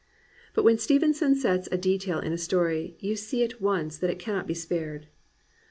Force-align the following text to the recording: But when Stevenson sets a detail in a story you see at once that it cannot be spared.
But 0.55 0.63
when 0.63 0.79
Stevenson 0.79 1.35
sets 1.35 1.69
a 1.71 1.77
detail 1.77 2.17
in 2.19 2.33
a 2.33 2.37
story 2.39 2.95
you 2.97 3.15
see 3.15 3.43
at 3.43 3.61
once 3.61 3.99
that 3.99 4.09
it 4.09 4.17
cannot 4.17 4.47
be 4.47 4.55
spared. 4.55 5.05